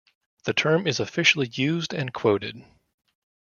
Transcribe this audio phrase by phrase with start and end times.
[0.45, 2.63] The term is officially used and quoted.